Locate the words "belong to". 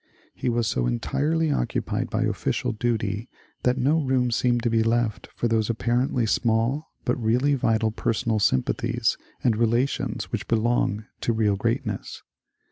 10.47-11.33